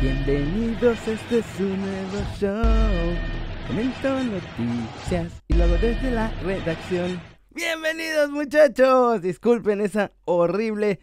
Bienvenidos, 0.00 0.98
este 1.08 1.38
es 1.38 1.46
un 1.58 1.80
nuevo 1.80 2.18
show. 2.38 2.62
Comento 3.66 4.22
noticias 4.24 5.42
y 5.48 5.54
luego 5.54 5.72
desde 5.78 6.10
la 6.10 6.30
redacción. 6.42 7.18
Bienvenidos 7.50 8.30
muchachos. 8.30 9.22
Disculpen 9.22 9.80
esa 9.80 10.12
horrible 10.26 11.00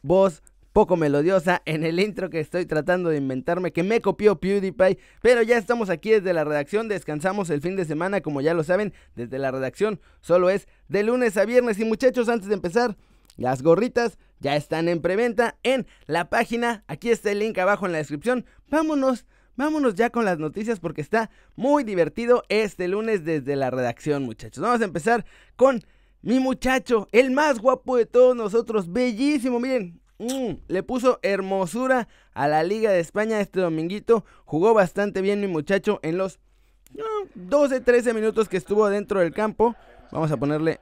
voz 0.00 0.42
poco 0.72 0.96
melodiosa 0.96 1.60
en 1.66 1.84
el 1.84 2.00
intro 2.00 2.30
que 2.30 2.40
estoy 2.40 2.64
tratando 2.64 3.10
de 3.10 3.18
inventarme 3.18 3.72
que 3.72 3.82
me 3.82 4.00
copió 4.00 4.40
PewDiePie, 4.40 4.98
pero 5.20 5.42
ya 5.42 5.58
estamos 5.58 5.90
aquí 5.90 6.10
desde 6.10 6.32
la 6.32 6.44
redacción, 6.44 6.88
descansamos 6.88 7.50
el 7.50 7.60
fin 7.60 7.76
de 7.76 7.84
semana 7.84 8.22
como 8.22 8.40
ya 8.40 8.54
lo 8.54 8.64
saben, 8.64 8.94
desde 9.16 9.38
la 9.38 9.50
redacción 9.50 10.00
solo 10.22 10.48
es 10.48 10.66
de 10.88 11.02
lunes 11.02 11.36
a 11.36 11.44
viernes 11.44 11.78
y 11.78 11.84
muchachos 11.84 12.30
antes 12.30 12.48
de 12.48 12.54
empezar, 12.54 12.96
las 13.40 13.62
gorritas 13.62 14.18
ya 14.38 14.54
están 14.54 14.88
en 14.88 15.02
preventa 15.02 15.56
en 15.62 15.86
la 16.06 16.30
página, 16.30 16.84
aquí 16.86 17.10
está 17.10 17.32
el 17.32 17.40
link 17.40 17.58
abajo 17.58 17.86
en 17.86 17.92
la 17.92 17.98
descripción, 17.98 18.46
vámonos. 18.68 19.26
Vámonos 19.56 19.94
ya 19.94 20.08
con 20.08 20.24
las 20.24 20.38
noticias 20.38 20.80
porque 20.80 21.02
está 21.02 21.28
muy 21.54 21.84
divertido 21.84 22.44
este 22.48 22.88
lunes 22.88 23.26
desde 23.26 23.56
la 23.56 23.70
redacción, 23.70 24.22
muchachos. 24.22 24.62
Vamos 24.62 24.80
a 24.80 24.84
empezar 24.84 25.26
con 25.56 25.82
mi 26.22 26.40
muchacho, 26.40 27.08
el 27.12 27.30
más 27.30 27.58
guapo 27.58 27.98
de 27.98 28.06
todos 28.06 28.34
nosotros, 28.34 28.90
bellísimo, 28.90 29.60
miren, 29.60 30.00
Mm, 30.20 30.58
le 30.68 30.82
puso 30.82 31.18
hermosura 31.22 32.06
a 32.34 32.46
la 32.46 32.62
Liga 32.62 32.90
de 32.90 33.00
España 33.00 33.40
este 33.40 33.60
dominguito. 33.60 34.26
Jugó 34.44 34.74
bastante 34.74 35.22
bien 35.22 35.40
mi 35.40 35.46
muchacho 35.46 35.98
en 36.02 36.18
los 36.18 36.38
12-13 37.34 38.12
minutos 38.12 38.46
que 38.46 38.58
estuvo 38.58 38.90
dentro 38.90 39.20
del 39.20 39.32
campo. 39.32 39.74
Vamos 40.12 40.30
a 40.30 40.36
ponerle 40.36 40.78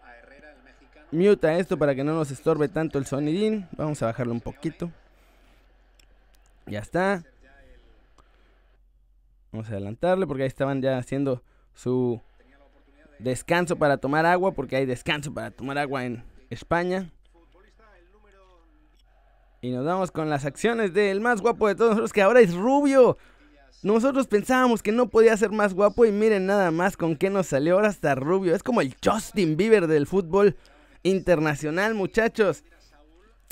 mute 1.11 1.47
a 1.47 1.59
esto 1.59 1.79
para 1.79 1.95
que 1.95 2.05
no 2.05 2.15
nos 2.15 2.31
estorbe 2.31 2.69
tanto 2.69 2.99
el 2.99 3.07
sonidín. 3.07 3.69
Vamos 3.77 4.03
a 4.03 4.07
bajarlo 4.07 4.33
un 4.33 4.41
poquito. 4.41 4.91
Ya 6.67 6.81
está. 6.81 7.25
Vamos 9.53 9.69
a 9.69 9.73
adelantarle 9.73 10.27
porque 10.27 10.43
ahí 10.43 10.49
estaban 10.49 10.83
ya 10.83 10.99
haciendo 10.99 11.43
su 11.75 12.21
descanso 13.19 13.77
para 13.77 13.97
tomar 13.97 14.27
agua. 14.27 14.53
Porque 14.53 14.77
hay 14.77 14.87
descanso 14.87 15.33
para 15.33 15.51
tomar 15.51 15.79
agua 15.79 16.05
en 16.05 16.25
España. 16.51 17.11
Y 19.61 19.71
nos 19.71 19.85
vamos 19.85 20.13
con 20.13 20.31
las 20.31 20.45
acciones 20.45 20.95
del 20.95 21.21
más 21.21 21.41
guapo 21.41 21.67
de 21.67 21.75
todos 21.75 21.91
nosotros, 21.91 22.13
que 22.13 22.23
ahora 22.23 22.41
es 22.41 22.55
rubio. 22.55 23.19
Nosotros 23.83 24.29
pensábamos 24.29 24.83
que 24.83 24.93
no 24.93 25.09
podía 25.09 25.37
ser 25.37 25.51
más 25.51 25.75
guapo 25.75 26.05
y 26.05 26.13
miren 26.13 26.47
nada 26.47 26.71
más 26.71 26.97
con 26.97 27.17
qué 27.17 27.29
nos 27.29 27.49
salió 27.49 27.75
ahora 27.75 27.89
hasta 27.89 28.15
rubio. 28.15 28.55
Es 28.55 28.63
como 28.63 28.81
el 28.81 28.95
Justin 29.05 29.57
Bieber 29.57 29.89
del 29.89 30.07
fútbol 30.07 30.57
internacional, 31.03 31.95
muchachos. 31.95 32.65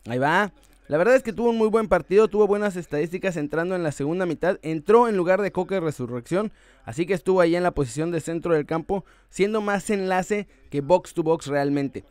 Ahí 0.08 0.18
va. 0.18 0.52
La 0.88 0.98
verdad 0.98 1.16
es 1.16 1.22
que 1.22 1.32
tuvo 1.32 1.50
un 1.50 1.58
muy 1.58 1.68
buen 1.68 1.88
partido, 1.88 2.28
tuvo 2.28 2.46
buenas 2.46 2.76
estadísticas 2.76 3.36
entrando 3.36 3.74
en 3.74 3.82
la 3.82 3.90
segunda 3.90 4.24
mitad, 4.24 4.58
entró 4.62 5.08
en 5.08 5.16
lugar 5.16 5.42
de 5.42 5.50
Coque 5.50 5.80
Resurrección, 5.80 6.52
así 6.84 7.06
que 7.06 7.14
estuvo 7.14 7.40
ahí 7.40 7.56
en 7.56 7.64
la 7.64 7.72
posición 7.72 8.12
de 8.12 8.20
centro 8.20 8.54
del 8.54 8.66
campo, 8.66 9.04
siendo 9.28 9.60
más 9.60 9.90
enlace 9.90 10.46
que 10.70 10.82
box 10.82 11.12
to 11.12 11.24
box 11.24 11.48
realmente. 11.48 12.04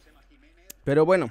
Pero 0.83 1.06
bueno, 1.06 1.30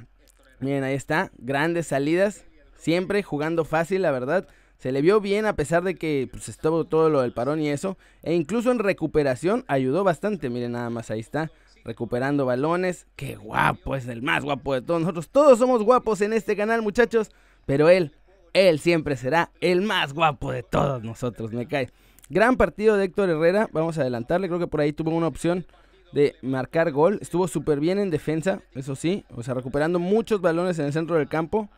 miren, 0.61 0.85
ahí 0.85 0.95
está, 0.95 1.31
grandes 1.37 1.89
salidas, 1.89 2.47
Siempre 2.85 3.23
jugando 3.23 3.65
fácil, 3.65 4.03
la 4.03 4.11
verdad. 4.11 4.47
Se 4.77 4.93
le 4.93 5.01
vio 5.01 5.19
bien 5.19 5.47
a 5.47 5.57
pesar 5.57 5.85
de 5.85 5.95
que 5.95 6.29
pues, 6.31 6.51
estuvo 6.51 6.85
todo 6.85 7.09
lo 7.09 7.23
del 7.23 7.33
parón 7.33 7.59
y 7.63 7.71
eso. 7.71 7.97
E 8.23 8.35
incluso 8.35 8.71
en 8.71 8.79
recuperación 8.79 9.65
ayudó 9.69 10.05
bastante. 10.05 10.51
Miren 10.51 10.73
nada 10.73 10.91
más, 10.91 11.11
ahí 11.11 11.21
está. 11.21 11.51
Recuperando 11.85 12.47
balones. 12.47 13.07
Qué 13.15 13.37
guapo, 13.37 13.95
es 13.95 14.09
el 14.09 14.23
más 14.23 14.45
guapo 14.45 14.75
de 14.75 14.83
todos 14.83 15.01
nosotros. 15.01 15.29
Todos 15.29 15.59
somos 15.59 15.83
guapos 15.83 16.21
en 16.23 16.33
este 16.33 16.57
canal, 16.57 16.83
muchachos. 16.83 17.31
Pero 17.67 17.89
él, 17.89 18.13
él 18.53 18.79
siempre 18.79 19.17
será 19.17 19.51
el 19.61 19.83
más 19.83 20.13
guapo 20.15 20.53
de 20.53 20.63
todos 20.63 21.03
nosotros, 21.03 21.53
me 21.53 21.67
cae. 21.67 21.91
Gran 22.31 22.57
partido 22.57 22.97
de 22.97 23.05
Héctor 23.05 23.31
Herrera. 23.31 23.69
Vamos 23.73 23.99
a 23.99 24.01
adelantarle. 24.01 24.49
Creo 24.49 24.59
que 24.59 24.67
por 24.67 24.81
ahí 24.81 24.93
tuvo 24.93 25.11
una 25.11 25.27
opción 25.27 25.67
de 26.13 26.37
marcar 26.43 26.91
gol. 26.91 27.19
Estuvo 27.21 27.49
súper 27.49 27.81
bien 27.81 27.99
en 27.99 28.11
defensa, 28.11 28.63
eso 28.75 28.97
sí. 28.97 29.25
O 29.37 29.43
sea, 29.43 29.55
recuperando 29.55 29.99
muchos 29.99 30.41
balones 30.41 30.79
en 30.79 30.87
el 30.87 30.93
centro 30.93 31.17
del 31.17 31.29
campo. 31.29 31.69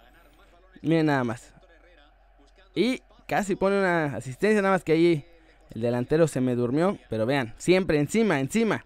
Miren 0.82 1.06
nada 1.06 1.24
más. 1.24 1.52
Y 2.74 3.02
casi 3.26 3.56
pone 3.56 3.78
una 3.78 4.16
asistencia, 4.16 4.62
nada 4.62 4.74
más 4.74 4.84
que 4.84 4.92
ahí 4.92 5.24
el 5.74 5.80
delantero 5.80 6.28
se 6.28 6.40
me 6.40 6.54
durmió. 6.54 6.98
Pero 7.10 7.26
vean, 7.26 7.54
siempre 7.58 7.98
encima, 7.98 8.38
encima. 8.38 8.84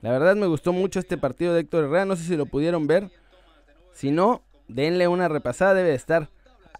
La 0.00 0.10
verdad 0.10 0.36
me 0.36 0.46
gustó 0.46 0.72
mucho 0.72 1.00
este 1.00 1.18
partido 1.18 1.54
de 1.54 1.60
Héctor 1.60 1.84
Herrera. 1.84 2.04
No 2.04 2.16
sé 2.16 2.24
si 2.24 2.36
lo 2.36 2.46
pudieron 2.46 2.86
ver. 2.86 3.10
Si 3.92 4.10
no, 4.10 4.42
denle 4.68 5.08
una 5.08 5.28
repasada. 5.28 5.74
Debe 5.74 5.90
de 5.90 5.94
estar 5.96 6.28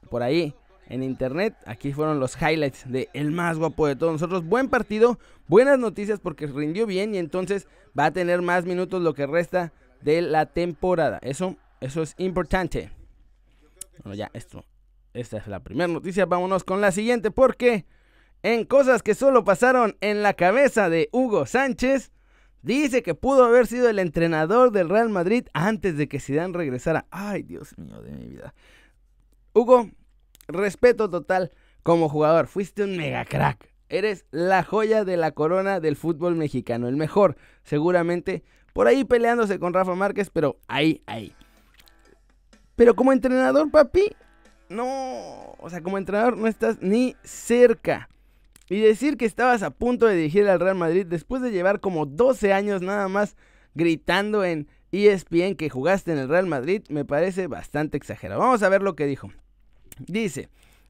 por 0.08 0.22
ahí 0.22 0.54
en 0.88 1.02
internet. 1.02 1.54
Aquí 1.66 1.92
fueron 1.92 2.20
los 2.20 2.40
highlights 2.40 2.90
de 2.90 3.08
el 3.14 3.30
más 3.30 3.58
guapo 3.58 3.86
de 3.86 3.96
todos 3.96 4.12
nosotros. 4.12 4.44
Buen 4.44 4.68
partido, 4.68 5.18
buenas 5.46 5.78
noticias 5.78 6.20
porque 6.20 6.46
rindió 6.46 6.86
bien 6.86 7.14
y 7.14 7.18
entonces 7.18 7.66
va 7.98 8.06
a 8.06 8.12
tener 8.12 8.42
más 8.42 8.64
minutos 8.64 9.02
lo 9.02 9.14
que 9.14 9.26
resta 9.26 9.72
de 10.00 10.22
la 10.22 10.46
temporada. 10.46 11.18
Eso, 11.22 11.56
eso 11.80 12.02
es 12.02 12.14
importante. 12.18 12.90
Bueno, 14.04 14.14
ya, 14.14 14.30
esto. 14.32 14.64
Esta 15.12 15.38
es 15.38 15.46
la 15.48 15.60
primera 15.60 15.88
noticia. 15.88 16.26
Vámonos 16.26 16.64
con 16.64 16.80
la 16.80 16.92
siguiente. 16.92 17.30
Porque 17.30 17.84
en 18.42 18.64
cosas 18.64 19.02
que 19.02 19.14
solo 19.14 19.44
pasaron 19.44 19.96
en 20.00 20.22
la 20.22 20.34
cabeza 20.34 20.88
de 20.88 21.08
Hugo 21.12 21.46
Sánchez, 21.46 22.12
dice 22.62 23.02
que 23.02 23.14
pudo 23.14 23.44
haber 23.44 23.66
sido 23.66 23.88
el 23.88 23.98
entrenador 23.98 24.72
del 24.72 24.88
Real 24.88 25.08
Madrid 25.08 25.46
antes 25.52 25.96
de 25.96 26.08
que 26.08 26.20
Zidane 26.20 26.56
regresara. 26.56 27.06
Ay, 27.10 27.42
Dios 27.42 27.76
mío 27.78 28.00
de 28.02 28.12
mi 28.12 28.26
vida. 28.26 28.54
Hugo, 29.52 29.90
respeto 30.46 31.08
total 31.10 31.52
como 31.82 32.08
jugador. 32.08 32.46
Fuiste 32.46 32.84
un 32.84 32.96
mega 32.96 33.24
crack. 33.24 33.72
Eres 33.88 34.26
la 34.30 34.62
joya 34.62 35.04
de 35.04 35.16
la 35.16 35.32
corona 35.32 35.80
del 35.80 35.96
fútbol 35.96 36.34
mexicano. 36.34 36.88
El 36.88 36.96
mejor, 36.96 37.36
seguramente. 37.62 38.42
Por 38.72 38.86
ahí 38.86 39.04
peleándose 39.04 39.58
con 39.58 39.72
Rafa 39.72 39.94
Márquez, 39.94 40.30
pero 40.30 40.58
ahí, 40.68 41.02
ahí. 41.06 41.34
Pero 42.76 42.94
como 42.94 43.12
entrenador, 43.12 43.70
papi, 43.70 44.14
no. 44.68 45.56
O 45.58 45.68
sea, 45.70 45.80
como 45.80 45.98
entrenador 45.98 46.36
no 46.36 46.46
estás 46.46 46.80
ni 46.80 47.16
cerca. 47.24 48.08
Y 48.68 48.80
decir 48.80 49.16
que 49.16 49.24
estabas 49.24 49.62
a 49.62 49.70
punto 49.70 50.06
de 50.06 50.16
dirigir 50.16 50.48
al 50.48 50.60
Real 50.60 50.76
Madrid 50.76 51.06
después 51.06 51.42
de 51.42 51.50
llevar 51.50 51.80
como 51.80 52.06
12 52.06 52.52
años 52.52 52.82
nada 52.82 53.08
más 53.08 53.36
gritando 53.74 54.44
en 54.44 54.68
ESPN 54.92 55.54
que 55.54 55.70
jugaste 55.70 56.12
en 56.12 56.18
el 56.18 56.28
Real 56.28 56.46
Madrid 56.46 56.82
me 56.88 57.04
parece 57.04 57.46
bastante 57.46 57.96
exagerado. 57.96 58.40
Vamos 58.40 58.62
a 58.62 58.68
ver 58.68 58.82
lo 58.82 58.96
que 58.96 59.06
dijo. 59.06 59.30
Dice, 60.06 60.48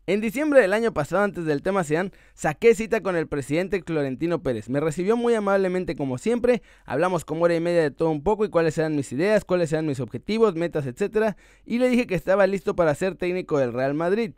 en 0.09 0.23
diciembre 0.23 0.63
del 0.63 0.73
año 0.73 0.95
pasado, 0.95 1.23
antes 1.23 1.45
del 1.45 1.63
tema 1.63 1.85
SEAN, 1.85 2.13
saqué 2.33 2.75
cita 2.75 3.03
con 3.03 3.15
el 3.15 3.27
presidente 3.27 3.83
Florentino 3.83 4.43
Pérez. 4.43 4.71
Me 4.71 4.81
recibió 4.81 5.19
muy 5.19 5.35
amablemente 5.35 5.97
como 5.97 6.17
siempre, 6.17 6.63
hablamos 6.87 7.27
como 7.27 7.45
hora 7.45 7.55
y 7.55 7.61
media 7.61 7.83
de 7.83 7.91
todo 7.91 8.11
un 8.11 8.23
poco 8.23 8.47
y 8.47 8.49
cuáles 8.49 8.79
eran 8.79 8.97
mis 8.97 9.13
ideas, 9.13 9.45
cuáles 9.45 9.71
eran 9.71 9.87
mis 9.87 10.01
objetivos, 10.01 10.55
metas, 10.55 10.87
etc. 10.87 11.37
Y 11.67 11.79
le 11.79 11.91
dije 11.91 12.07
que 12.07 12.15
estaba 12.15 12.47
listo 12.47 12.75
para 12.75 12.95
ser 12.95 13.17
técnico 13.17 13.59
del 13.59 13.75
Real 13.75 13.93
Madrid. 13.93 14.33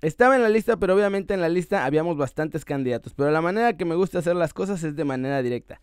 Estaba 0.00 0.36
en 0.36 0.42
la 0.42 0.48
lista, 0.48 0.76
pero 0.76 0.94
obviamente 0.94 1.34
en 1.34 1.40
la 1.40 1.48
lista 1.48 1.84
habíamos 1.84 2.16
bastantes 2.16 2.64
candidatos. 2.64 3.14
Pero 3.14 3.30
la 3.30 3.40
manera 3.40 3.76
que 3.76 3.84
me 3.84 3.96
gusta 3.96 4.20
hacer 4.20 4.36
las 4.36 4.54
cosas 4.54 4.82
es 4.84 4.94
de 4.94 5.04
manera 5.04 5.42
directa. 5.42 5.80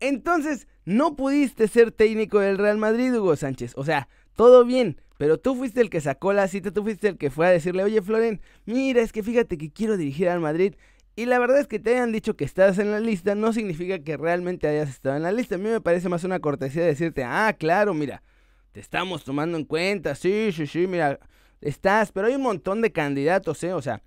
Entonces, 0.00 0.66
no 0.84 1.14
pudiste 1.14 1.68
ser 1.68 1.92
técnico 1.92 2.40
del 2.40 2.58
Real 2.58 2.78
Madrid, 2.78 3.14
Hugo 3.14 3.36
Sánchez. 3.36 3.72
O 3.76 3.84
sea, 3.84 4.08
todo 4.34 4.64
bien, 4.64 5.00
pero 5.18 5.38
tú 5.38 5.54
fuiste 5.54 5.80
el 5.80 5.90
que 5.90 6.00
sacó 6.00 6.32
la 6.32 6.48
cita, 6.48 6.72
tú 6.72 6.82
fuiste 6.82 7.08
el 7.08 7.16
que 7.16 7.30
fue 7.30 7.46
a 7.46 7.50
decirle, 7.50 7.84
oye 7.84 8.02
Floren, 8.02 8.40
mira, 8.66 9.00
es 9.00 9.12
que 9.12 9.22
fíjate 9.22 9.56
que 9.56 9.70
quiero 9.70 9.96
dirigir 9.96 10.28
al 10.28 10.40
Madrid. 10.40 10.74
Y 11.16 11.26
la 11.26 11.38
verdad 11.38 11.60
es 11.60 11.68
que 11.68 11.78
te 11.78 11.90
hayan 11.90 12.10
dicho 12.10 12.36
que 12.36 12.44
estás 12.44 12.78
en 12.78 12.90
la 12.90 12.98
lista 12.98 13.36
no 13.36 13.52
significa 13.52 14.00
que 14.00 14.16
realmente 14.16 14.66
hayas 14.66 14.88
estado 14.88 15.16
en 15.16 15.22
la 15.22 15.30
lista. 15.30 15.54
A 15.54 15.58
mí 15.58 15.68
me 15.68 15.80
parece 15.80 16.08
más 16.08 16.24
una 16.24 16.40
cortesía 16.40 16.84
decirte, 16.84 17.22
ah, 17.22 17.54
claro, 17.56 17.94
mira, 17.94 18.24
te 18.72 18.80
estamos 18.80 19.22
tomando 19.22 19.56
en 19.56 19.64
cuenta, 19.64 20.16
sí, 20.16 20.50
sí, 20.52 20.66
sí, 20.66 20.88
mira, 20.88 21.20
estás, 21.60 22.12
pero 22.12 22.26
hay 22.26 22.34
un 22.34 22.42
montón 22.42 22.80
de 22.82 22.92
candidatos, 22.92 23.62
¿eh? 23.64 23.72
O 23.72 23.82
sea, 23.82 24.02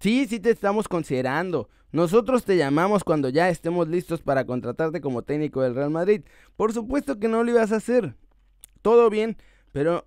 sí, 0.00 0.26
sí 0.26 0.40
te 0.40 0.50
estamos 0.50 0.88
considerando. 0.88 1.68
Nosotros 1.92 2.44
te 2.44 2.56
llamamos 2.56 3.04
cuando 3.04 3.28
ya 3.28 3.50
estemos 3.50 3.86
listos 3.88 4.22
para 4.22 4.46
contratarte 4.46 5.00
como 5.02 5.22
técnico 5.22 5.60
del 5.60 5.74
Real 5.74 5.90
Madrid. 5.90 6.22
Por 6.56 6.72
supuesto 6.72 7.18
que 7.18 7.28
no 7.28 7.44
lo 7.44 7.50
ibas 7.50 7.70
a 7.70 7.76
hacer. 7.76 8.14
Todo 8.80 9.10
bien, 9.10 9.36
pero 9.72 10.06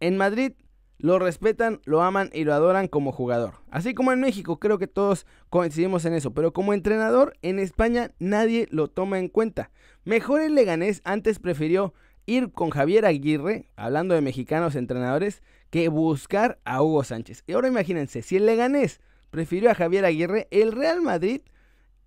en 0.00 0.16
Madrid 0.16 0.52
lo 0.98 1.18
respetan, 1.18 1.80
lo 1.84 2.02
aman 2.02 2.30
y 2.32 2.44
lo 2.44 2.54
adoran 2.54 2.88
como 2.88 3.12
jugador. 3.12 3.54
Así 3.70 3.94
como 3.94 4.12
en 4.12 4.20
México, 4.20 4.58
creo 4.58 4.78
que 4.78 4.86
todos 4.86 5.26
coincidimos 5.50 6.04
en 6.04 6.14
eso. 6.14 6.32
Pero 6.32 6.52
como 6.52 6.74
entrenador, 6.74 7.34
en 7.42 7.58
España 7.58 8.12
nadie 8.18 8.68
lo 8.70 8.88
toma 8.88 9.18
en 9.18 9.28
cuenta. 9.28 9.70
Mejor 10.04 10.40
el 10.40 10.54
Leganés 10.54 11.02
antes 11.04 11.38
prefirió 11.38 11.94
ir 12.26 12.52
con 12.52 12.70
Javier 12.70 13.04
Aguirre, 13.06 13.68
hablando 13.76 14.14
de 14.14 14.20
mexicanos 14.20 14.76
entrenadores, 14.76 15.42
que 15.70 15.88
buscar 15.88 16.60
a 16.64 16.82
Hugo 16.82 17.04
Sánchez. 17.04 17.44
Y 17.46 17.52
ahora 17.52 17.68
imagínense, 17.68 18.22
si 18.22 18.36
el 18.36 18.46
Leganés 18.46 19.00
prefirió 19.30 19.70
a 19.70 19.74
Javier 19.74 20.04
Aguirre, 20.04 20.48
el 20.50 20.72
Real 20.72 21.00
Madrid 21.00 21.40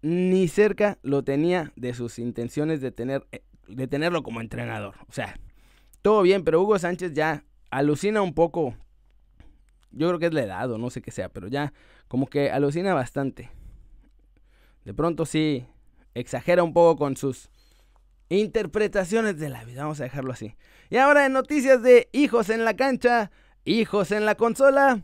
ni 0.02 0.48
cerca 0.48 1.00
lo 1.02 1.24
tenía 1.24 1.74
de 1.76 1.94
sus 1.96 2.20
intenciones 2.20 2.80
de, 2.80 2.92
tener, 2.92 3.26
de 3.68 3.88
tenerlo 3.88 4.22
como 4.22 4.40
entrenador. 4.40 4.96
O 5.08 5.12
sea, 5.12 5.40
todo 6.04 6.22
bien, 6.22 6.44
pero 6.44 6.62
Hugo 6.62 6.78
Sánchez 6.78 7.14
ya 7.14 7.44
alucina 7.72 8.22
un 8.22 8.34
poco 8.34 8.76
Yo 9.92 10.08
creo 10.08 10.20
que 10.20 10.28
es 10.28 10.34
la 10.34 10.44
edad 10.44 10.72
o 10.72 10.78
no 10.78 10.92
sé 10.92 11.02
qué 11.02 11.10
sea, 11.10 11.30
pero 11.30 11.48
ya 11.48 11.74
como 12.08 12.28
que 12.28 12.52
alucina 12.52 12.94
bastante. 12.94 13.50
De 14.84 14.94
pronto 14.94 15.26
sí 15.26 15.66
exagera 16.14 16.62
un 16.62 16.74
poco 16.74 16.98
con 16.98 17.18
sus 17.18 17.50
interpretaciones 18.30 19.38
de 19.40 19.50
la 19.50 19.64
vida, 19.64 19.84
vamos 19.84 20.00
a 20.00 20.04
dejarlo 20.04 20.34
así. 20.34 20.56
Y 20.90 20.98
ahora 20.98 21.26
en 21.26 21.34
noticias 21.34 21.82
de 21.82 22.10
hijos 22.12 22.50
en 22.50 22.66
la 22.66 22.76
cancha, 22.76 23.32
hijos 23.66 24.12
en 24.12 24.26
la 24.26 24.36
consola. 24.36 25.02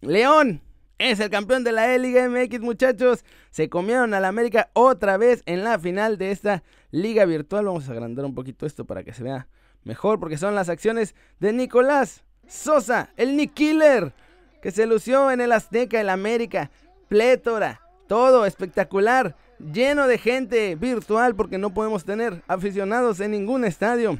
León 0.00 0.62
es 0.98 1.18
el 1.20 1.30
campeón 1.30 1.64
de 1.64 1.72
la 1.72 1.94
E-Liga 1.94 2.28
MX, 2.28 2.60
muchachos. 2.60 3.24
Se 3.50 3.68
comieron 3.68 4.12
al 4.14 4.24
América 4.24 4.70
otra 4.74 5.16
vez 5.16 5.42
en 5.46 5.64
la 5.64 5.78
final 5.78 6.18
de 6.18 6.30
esta 6.30 6.62
liga 6.90 7.24
virtual. 7.24 7.64
Vamos 7.64 7.88
a 7.88 7.92
agrandar 7.92 8.24
un 8.24 8.34
poquito 8.34 8.66
esto 8.66 8.84
para 8.84 9.02
que 9.02 9.14
se 9.14 9.22
vea 9.22 9.48
mejor, 9.84 10.20
porque 10.20 10.36
son 10.36 10.54
las 10.54 10.68
acciones 10.68 11.14
de 11.38 11.52
Nicolás 11.52 12.24
Sosa, 12.46 13.10
el 13.16 13.36
Nick 13.36 13.54
Killer, 13.54 14.12
que 14.60 14.72
se 14.72 14.86
lució 14.86 15.30
en 15.30 15.40
el 15.40 15.52
Azteca, 15.52 16.00
el 16.00 16.10
América. 16.10 16.70
Plétora, 17.08 17.80
todo 18.06 18.44
espectacular, 18.44 19.36
lleno 19.72 20.06
de 20.06 20.18
gente 20.18 20.74
virtual, 20.76 21.34
porque 21.34 21.58
no 21.58 21.70
podemos 21.74 22.04
tener 22.04 22.42
aficionados 22.48 23.20
en 23.20 23.32
ningún 23.32 23.64
estadio. 23.64 24.18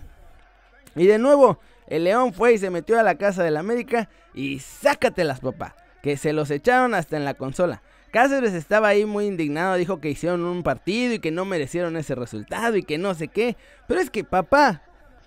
Y 0.96 1.06
de 1.06 1.18
nuevo, 1.18 1.58
el 1.86 2.04
León 2.04 2.32
fue 2.32 2.54
y 2.54 2.58
se 2.58 2.70
metió 2.70 2.98
a 2.98 3.02
la 3.02 3.16
casa 3.16 3.42
del 3.42 3.56
América 3.56 4.08
y 4.34 4.60
sácatelas, 4.60 5.40
papá, 5.40 5.74
que 6.02 6.16
se 6.16 6.32
los 6.32 6.50
echaron 6.50 6.94
hasta 6.94 7.16
en 7.16 7.24
la 7.24 7.34
consola. 7.34 7.82
Cáceres 8.10 8.54
estaba 8.54 8.88
ahí 8.88 9.04
muy 9.04 9.26
indignado, 9.26 9.76
dijo 9.76 10.00
que 10.00 10.10
hicieron 10.10 10.44
un 10.44 10.62
partido 10.64 11.14
y 11.14 11.18
que 11.20 11.30
no 11.30 11.44
merecieron 11.44 11.96
ese 11.96 12.16
resultado 12.16 12.76
y 12.76 12.82
que 12.82 12.98
no 12.98 13.14
sé 13.14 13.28
qué. 13.28 13.56
Pero 13.86 14.00
es 14.00 14.10
que, 14.10 14.24
papá, 14.24 14.82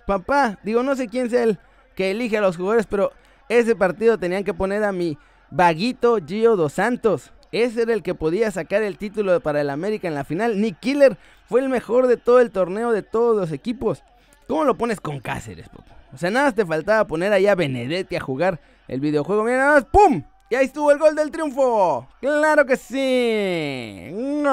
papá, 0.06 0.58
digo, 0.62 0.82
no 0.82 0.94
sé 0.94 1.08
quién 1.08 1.30
sea 1.30 1.44
el 1.44 1.58
que 1.94 2.10
elige 2.10 2.36
a 2.36 2.42
los 2.42 2.56
jugadores, 2.56 2.86
pero 2.86 3.12
ese 3.48 3.74
partido 3.74 4.18
tenían 4.18 4.44
que 4.44 4.52
poner 4.52 4.84
a 4.84 4.92
mi 4.92 5.16
vaguito 5.50 6.18
Gio 6.26 6.56
Dos 6.56 6.74
Santos. 6.74 7.32
Ese 7.54 7.82
era 7.82 7.94
el 7.94 8.02
que 8.02 8.16
podía 8.16 8.50
sacar 8.50 8.82
el 8.82 8.98
título 8.98 9.38
para 9.38 9.60
el 9.60 9.70
América 9.70 10.08
en 10.08 10.16
la 10.16 10.24
final. 10.24 10.60
Nick 10.60 10.80
Killer 10.80 11.16
fue 11.48 11.60
el 11.60 11.68
mejor 11.68 12.08
de 12.08 12.16
todo 12.16 12.40
el 12.40 12.50
torneo 12.50 12.90
de 12.90 13.02
todos 13.02 13.36
los 13.36 13.52
equipos. 13.52 14.02
¿Cómo 14.48 14.64
lo 14.64 14.76
pones 14.76 15.00
con 15.00 15.20
Cáceres, 15.20 15.68
papá? 15.68 15.94
O 16.12 16.16
sea, 16.16 16.32
nada 16.32 16.46
más 16.46 16.56
te 16.56 16.66
faltaba 16.66 17.06
poner 17.06 17.32
allá 17.32 17.52
a 17.52 17.54
Benedetti 17.54 18.16
a 18.16 18.20
jugar 18.20 18.58
el 18.88 18.98
videojuego. 18.98 19.44
Mira, 19.44 19.58
nada 19.58 19.74
más, 19.74 19.84
¡pum! 19.84 20.24
Y 20.50 20.56
ahí 20.56 20.64
estuvo 20.66 20.90
el 20.90 20.98
gol 20.98 21.14
del 21.14 21.30
triunfo. 21.30 22.08
¡Claro 22.20 22.66
que 22.66 22.76
sí! 22.76 24.10
¡No! 24.12 24.50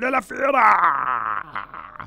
¡De 0.00 0.10
la 0.10 0.22
fiera! 0.22 2.06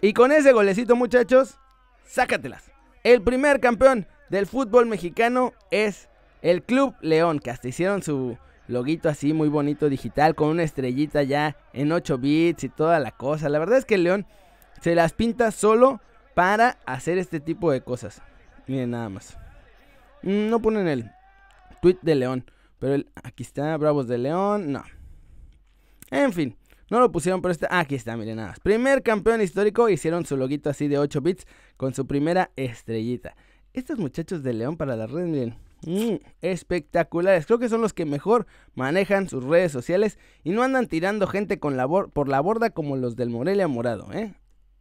Y 0.00 0.12
con 0.12 0.30
ese 0.30 0.52
golecito, 0.52 0.94
muchachos, 0.94 1.58
sácatelas. 2.06 2.70
El 3.02 3.22
primer 3.22 3.58
campeón 3.58 4.06
del 4.28 4.46
fútbol 4.46 4.86
mexicano 4.86 5.52
es 5.72 6.09
el 6.42 6.62
Club 6.62 6.94
León, 7.00 7.38
que 7.38 7.50
hasta 7.50 7.68
hicieron 7.68 8.02
su 8.02 8.38
loguito 8.68 9.08
así 9.08 9.32
muy 9.32 9.48
bonito 9.48 9.88
digital 9.88 10.34
con 10.34 10.48
una 10.48 10.62
estrellita 10.62 11.22
ya 11.22 11.56
en 11.72 11.90
8 11.90 12.18
bits 12.18 12.64
y 12.64 12.68
toda 12.68 13.00
la 13.00 13.10
cosa. 13.10 13.48
La 13.48 13.58
verdad 13.58 13.78
es 13.78 13.84
que 13.84 13.96
el 13.96 14.04
León 14.04 14.26
se 14.80 14.94
las 14.94 15.12
pinta 15.12 15.50
solo 15.50 16.00
para 16.34 16.78
hacer 16.86 17.18
este 17.18 17.40
tipo 17.40 17.70
de 17.72 17.82
cosas. 17.82 18.22
Miren 18.66 18.90
nada 18.90 19.08
más. 19.08 19.36
Mm, 20.22 20.48
no 20.48 20.60
ponen 20.60 20.86
el 20.86 21.10
tweet 21.82 21.98
de 22.02 22.14
León. 22.14 22.44
Pero 22.78 23.02
aquí 23.22 23.42
está, 23.42 23.76
Bravos 23.76 24.08
de 24.08 24.18
León. 24.18 24.72
No. 24.72 24.82
En 26.10 26.32
fin. 26.32 26.56
No 26.88 26.98
lo 26.98 27.12
pusieron, 27.12 27.42
pero 27.42 27.52
está. 27.52 27.68
Aquí 27.70 27.94
está, 27.94 28.16
miren 28.16 28.36
nada 28.36 28.48
más. 28.48 28.60
Primer 28.60 29.02
campeón 29.02 29.40
histórico. 29.42 29.88
Hicieron 29.88 30.24
su 30.24 30.36
loguito 30.36 30.70
así 30.70 30.88
de 30.88 30.98
8 30.98 31.20
bits. 31.20 31.46
Con 31.76 31.94
su 31.94 32.06
primera 32.06 32.50
estrellita. 32.56 33.36
Estos 33.72 33.98
muchachos 33.98 34.42
de 34.42 34.54
León 34.54 34.76
para 34.76 34.96
las 34.96 35.10
redes, 35.10 35.28
miren. 35.28 35.69
Mm, 35.86 36.16
espectaculares. 36.42 37.46
Creo 37.46 37.58
que 37.58 37.68
son 37.68 37.80
los 37.80 37.92
que 37.92 38.04
mejor 38.04 38.46
manejan 38.74 39.28
sus 39.28 39.44
redes 39.44 39.72
sociales. 39.72 40.18
Y 40.44 40.50
no 40.50 40.62
andan 40.62 40.86
tirando 40.86 41.26
gente 41.26 41.58
con 41.58 41.76
por 42.12 42.28
la 42.28 42.40
borda 42.40 42.70
como 42.70 42.96
los 42.96 43.16
del 43.16 43.30
Morelia 43.30 43.68
Morado, 43.68 44.12
¿eh? 44.12 44.34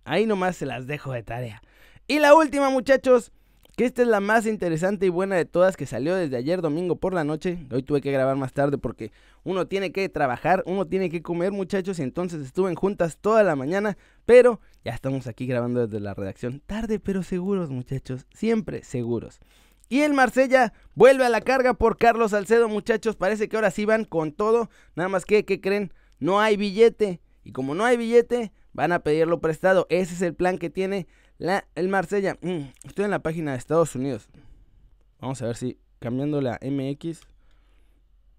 Ahí 0.05 0.25
nomás 0.25 0.57
se 0.57 0.65
las 0.65 0.87
dejo 0.87 1.11
de 1.11 1.23
tarea. 1.23 1.61
Y 2.07 2.19
la 2.19 2.33
última, 2.33 2.69
muchachos, 2.69 3.31
que 3.79 3.85
esta 3.85 4.01
es 4.01 4.07
la 4.07 4.19
más 4.19 4.45
interesante 4.45 5.05
y 5.05 5.09
buena 5.09 5.35
de 5.35 5.45
todas 5.45 5.77
que 5.77 5.85
salió 5.85 6.15
desde 6.15 6.35
ayer 6.35 6.61
domingo 6.61 6.97
por 6.97 7.13
la 7.13 7.23
noche. 7.23 7.65
Hoy 7.71 7.83
tuve 7.83 8.01
que 8.01 8.11
grabar 8.11 8.35
más 8.35 8.51
tarde 8.51 8.77
porque 8.77 9.11
uno 9.43 9.67
tiene 9.67 9.91
que 9.91 10.09
trabajar, 10.09 10.63
uno 10.65 10.85
tiene 10.85 11.09
que 11.09 11.21
comer, 11.21 11.53
muchachos, 11.53 11.97
y 11.99 12.01
entonces 12.01 12.45
estuve 12.45 12.75
juntas 12.75 13.17
toda 13.21 13.43
la 13.43 13.55
mañana, 13.55 13.97
pero 14.25 14.59
ya 14.83 14.93
estamos 14.93 15.27
aquí 15.27 15.45
grabando 15.45 15.85
desde 15.85 16.01
la 16.01 16.13
redacción. 16.13 16.59
Tarde, 16.65 16.99
pero 16.99 17.23
seguros, 17.23 17.69
muchachos, 17.69 18.25
siempre 18.33 18.83
seguros. 18.83 19.39
Y 19.89 20.01
el 20.01 20.13
Marsella 20.13 20.71
vuelve 20.93 21.25
a 21.25 21.29
la 21.29 21.41
carga 21.41 21.73
por 21.73 21.97
Carlos 21.97 22.31
Salcedo, 22.31 22.69
muchachos. 22.69 23.15
Parece 23.15 23.49
que 23.49 23.57
ahora 23.57 23.71
sí 23.71 23.85
van 23.85 24.05
con 24.05 24.31
todo. 24.31 24.69
Nada 24.95 25.09
más 25.09 25.25
que, 25.25 25.45
¿qué 25.45 25.59
creen? 25.59 25.91
No 26.19 26.39
hay 26.39 26.57
billete. 26.57 27.21
Y 27.43 27.51
como 27.51 27.73
no 27.73 27.83
hay 27.85 27.97
billete, 27.97 28.51
van 28.71 28.91
a 28.91 28.99
pedirlo 28.99 29.41
prestado. 29.41 29.87
Ese 29.89 30.13
es 30.13 30.21
el 30.21 30.35
plan 30.35 30.59
que 30.59 30.69
tiene 30.69 31.07
el 31.73 31.89
Marsella. 31.89 32.37
Mm, 32.41 32.71
estoy 32.83 33.05
en 33.05 33.11
la 33.11 33.23
página 33.23 33.53
de 33.53 33.57
Estados 33.57 33.95
Unidos. 33.95 34.29
Vamos 35.19 35.41
a 35.41 35.47
ver 35.47 35.55
si 35.55 35.79
cambiando 35.97 36.39
la 36.39 36.59
MX. 36.61 37.21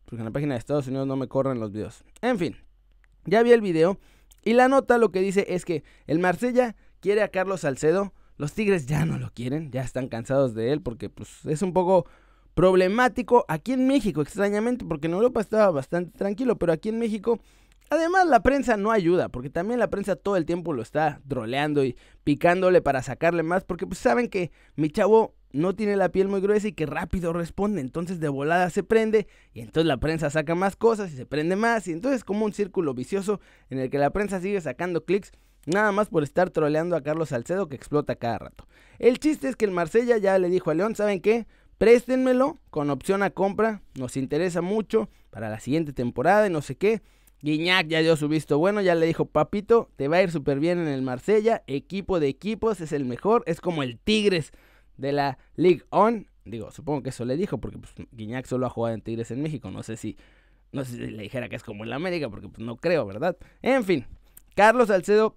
Porque 0.05 0.21
en 0.21 0.25
la 0.25 0.31
página 0.31 0.55
de 0.55 0.59
Estados 0.59 0.87
Unidos 0.87 1.09
no 1.09 1.17
me 1.17 1.27
corren 1.27 1.59
los 1.59 1.73
videos. 1.73 2.05
En 2.21 2.39
fin, 2.39 2.57
ya 3.25 3.43
vi 3.43 3.51
el 3.51 3.61
video. 3.61 3.99
Y 4.45 4.55
la 4.55 4.69
nota 4.69 4.99
lo 4.99 5.11
que 5.11 5.21
dice 5.21 5.47
es 5.49 5.65
que 5.65 5.83
el 6.07 6.21
Marsella 6.21 6.77
quiere 7.01 7.23
a 7.23 7.29
Carlos 7.29 7.63
Salcedo. 7.63 8.13
Los 8.41 8.55
Tigres 8.55 8.87
ya 8.87 9.05
no 9.05 9.19
lo 9.19 9.31
quieren, 9.35 9.71
ya 9.71 9.83
están 9.83 10.09
cansados 10.09 10.55
de 10.55 10.73
él 10.73 10.81
porque 10.81 11.11
pues, 11.11 11.45
es 11.45 11.61
un 11.61 11.75
poco 11.75 12.07
problemático 12.55 13.45
aquí 13.49 13.73
en 13.75 13.87
México, 13.87 14.23
extrañamente, 14.23 14.83
porque 14.87 15.09
en 15.09 15.13
Europa 15.13 15.43
estaba 15.43 15.71
bastante 15.71 16.17
tranquilo, 16.17 16.57
pero 16.57 16.73
aquí 16.73 16.89
en 16.89 16.99
México 16.99 17.39
Además, 17.93 18.29
la 18.29 18.41
prensa 18.41 18.77
no 18.77 18.93
ayuda, 18.93 19.31
porque 19.31 19.51
también 19.51 19.81
la 19.81 19.91
prensa 19.91 20.15
todo 20.15 20.37
el 20.37 20.47
tiempo 20.47 20.73
lo 20.73 20.81
está 20.81 21.21
droleando 21.25 21.85
y 21.85 21.97
picándole 22.23 22.81
para 22.81 23.03
sacarle 23.03 23.43
más, 23.43 23.65
porque 23.65 23.85
pues 23.85 23.99
saben 23.99 24.29
que 24.29 24.53
mi 24.77 24.91
chavo 24.91 25.35
no 25.53 25.75
tiene 25.75 25.97
la 25.97 26.11
piel 26.11 26.29
muy 26.29 26.41
gruesa 26.41 26.69
y 26.69 26.73
que 26.73 26.87
rápido 26.87 27.33
responde, 27.33 27.81
entonces 27.81 28.21
de 28.21 28.29
volada 28.29 28.71
se 28.71 28.85
prende 28.85 29.27
y 29.53 29.61
entonces 29.61 29.89
la 29.89 29.97
prensa 29.97 30.31
saca 30.31 30.55
más 30.55 30.77
cosas 30.77 31.13
y 31.13 31.17
se 31.17 31.27
prende 31.27 31.57
más 31.57 31.89
y 31.89 31.93
entonces 31.93 32.23
como 32.23 32.45
un 32.45 32.53
círculo 32.53 32.95
vicioso 32.95 33.41
en 33.71 33.81
el 33.81 33.91
que 33.91 33.99
la 33.99 34.11
prensa 34.11 34.41
sigue 34.41 34.61
sacando 34.61 35.05
clics 35.05 35.33
nada 35.67 35.93
más 35.93 36.09
por 36.09 36.23
estar 36.23 36.51
troleando 36.51 36.97
a 36.97 37.03
Carlos 37.03 37.31
Salcedo 37.31 37.69
que 37.69 37.77
explota 37.77 38.17
cada 38.17 38.39
rato. 38.39 38.67
El 38.99 39.19
chiste 39.19 39.49
es 39.49 39.57
que 39.57 39.65
el 39.65 39.71
Marsella 39.71 40.19
ya 40.19 40.39
le 40.39 40.49
dijo 40.49 40.71
a 40.71 40.75
León, 40.75 40.95
¿saben 40.95 41.21
qué? 41.21 41.47
Préstenmelo 41.79 42.59
con 42.71 42.91
opción 42.91 43.23
a 43.23 43.31
compra, 43.31 43.83
nos 43.95 44.17
interesa 44.17 44.61
mucho 44.61 45.09
para 45.31 45.49
la 45.49 45.61
siguiente 45.61 45.93
temporada 45.93 46.47
y 46.47 46.51
no 46.51 46.61
sé 46.61 46.77
qué. 46.77 47.03
Guiñac 47.43 47.89
ya 47.89 48.01
dio 48.01 48.17
su 48.17 48.29
visto 48.29 48.59
bueno, 48.59 48.83
ya 48.83 48.95
le 48.95 49.07
dijo, 49.07 49.25
papito, 49.25 49.89
te 49.97 50.09
va 50.09 50.19
a 50.19 50.23
ir 50.23 50.31
súper 50.31 50.61
bien 50.61 50.79
en 50.79 50.89
el 50.89 51.01
Marsella, 51.01 51.63
equipo 51.67 52.21
de 52.21 52.29
equipos, 52.29 52.83
es 52.83 52.93
el 52.93 53.07
mejor, 53.07 53.43
es 53.47 53.63
como 53.63 53.83
el 53.83 53.99
Tigres 53.99 54.53
de 54.99 55.13
la 55.13 55.39
League 55.57 55.83
On. 55.89 56.27
Digo, 56.45 56.71
supongo 56.71 57.03
que 57.03 57.11
eso 57.11 57.25
le 57.25 57.37
dijo, 57.37 57.59
porque 57.59 57.79
pues, 57.79 57.95
Guiñac 58.13 58.45
solo 58.45 58.67
ha 58.67 58.71
jugado 58.71 58.95
en 58.95 59.01
Tigres 59.01 59.31
en 59.31 59.41
México, 59.41 59.71
no 59.71 59.83
sé 59.83 59.97
si, 59.97 60.19
no 60.73 60.85
sé 60.85 60.93
si 60.93 60.99
le 60.99 61.23
dijera 61.23 61.49
que 61.49 61.57
es 61.57 61.63
como 61.63 61.85
el 61.85 61.93
América, 61.95 62.29
porque 62.29 62.49
pues 62.49 62.61
no 62.61 62.77
creo, 62.77 63.07
¿verdad? 63.07 63.39
En 63.63 63.85
fin, 63.85 64.07
Carlos 64.55 64.89
Salcedo 64.89 65.35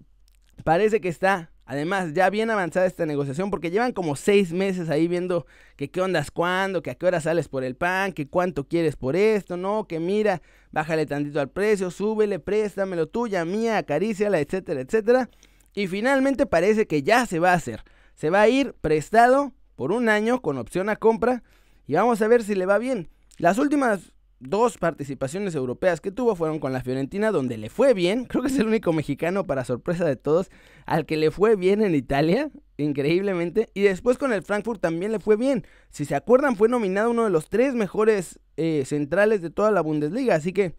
parece 0.63 1.01
que 1.01 1.09
está 1.09 1.53
Además, 1.65 2.13
ya 2.13 2.29
bien 2.29 2.49
avanzada 2.49 2.85
esta 2.85 3.05
negociación 3.05 3.49
porque 3.49 3.71
llevan 3.71 3.93
como 3.93 4.17
seis 4.17 4.51
meses 4.51 4.89
ahí 4.89 5.07
viendo 5.07 5.45
que 5.77 5.89
qué 5.89 6.01
ondas 6.01 6.29
cuándo, 6.29 6.83
que 6.83 6.91
a 6.91 6.95
qué 6.95 7.05
hora 7.05 7.21
sales 7.21 7.47
por 7.47 7.63
el 7.63 7.75
pan, 7.75 8.11
que 8.11 8.27
cuánto 8.27 8.67
quieres 8.67 8.97
por 8.97 9.15
esto, 9.15 9.55
no, 9.55 9.87
que 9.87 9.99
mira, 9.99 10.41
bájale 10.71 11.05
tantito 11.05 11.39
al 11.39 11.49
precio, 11.49 11.89
súbele, 11.89 12.39
préstamelo 12.39 13.07
tuya, 13.07 13.45
mía, 13.45 13.77
acaríciala, 13.77 14.39
etcétera, 14.39 14.81
etcétera. 14.81 15.29
Y 15.73 15.87
finalmente 15.87 16.45
parece 16.45 16.85
que 16.85 17.01
ya 17.01 17.25
se 17.25 17.39
va 17.39 17.51
a 17.51 17.55
hacer. 17.55 17.83
Se 18.13 18.29
va 18.29 18.41
a 18.41 18.49
ir 18.49 18.73
prestado 18.81 19.53
por 19.75 19.93
un 19.93 20.09
año 20.09 20.41
con 20.41 20.57
opción 20.57 20.89
a 20.89 20.97
compra 20.97 21.43
y 21.87 21.93
vamos 21.93 22.21
a 22.21 22.27
ver 22.27 22.43
si 22.43 22.55
le 22.55 22.65
va 22.65 22.77
bien. 22.77 23.09
Las 23.37 23.57
últimas 23.57 24.11
dos 24.39 24.77
participaciones 24.77 25.55
europeas 25.55 26.01
que 26.01 26.11
tuvo 26.11 26.35
fueron 26.35 26.59
con 26.59 26.73
la 26.73 26.81
Fiorentina, 26.81 27.31
donde 27.31 27.57
le 27.57 27.69
fue 27.69 27.93
bien. 27.93 28.25
Creo 28.29 28.43
que 28.43 28.49
es 28.49 28.59
el 28.59 28.67
único 28.67 28.93
mexicano, 28.93 29.45
para 29.45 29.65
sorpresa 29.65 30.05
de 30.05 30.15
todos, 30.15 30.49
al 30.85 31.05
que 31.05 31.17
le 31.17 31.31
fue 31.31 31.55
bien 31.55 31.81
en 31.81 31.95
Italia, 31.95 32.49
increíblemente. 32.77 33.69
Y 33.73 33.81
después 33.81 34.17
con 34.17 34.33
el 34.33 34.43
Frankfurt 34.43 34.81
también 34.81 35.11
le 35.11 35.19
fue 35.19 35.37
bien. 35.37 35.65
Si 35.89 36.05
se 36.05 36.15
acuerdan, 36.15 36.55
fue 36.55 36.69
nominado 36.69 37.11
uno 37.11 37.23
de 37.23 37.29
los 37.29 37.49
tres 37.49 37.73
mejores 37.73 38.39
eh, 38.57 38.83
centrales 38.85 39.41
de 39.41 39.49
toda 39.49 39.71
la 39.71 39.81
Bundesliga. 39.81 40.35
Así 40.35 40.53
que 40.53 40.75